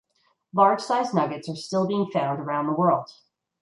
Large 0.51 0.81
size 0.81 1.13
nuggets 1.13 1.47
are 1.47 1.55
still 1.55 1.85
being 1.85 2.07
found 2.09 2.39
around 2.39 2.65
the 2.65 2.73
world. 2.73 3.11